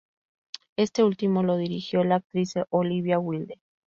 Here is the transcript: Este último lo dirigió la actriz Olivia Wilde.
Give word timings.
Este 0.77 1.03
último 1.03 1.43
lo 1.43 1.57
dirigió 1.57 2.03
la 2.03 2.15
actriz 2.15 2.55
Olivia 2.71 3.19
Wilde. 3.19 3.59